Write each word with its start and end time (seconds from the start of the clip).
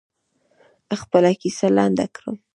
خپله 1.01 1.31
کیسه 1.41 1.67
لنډه 1.75 2.05
کړم. 2.15 2.35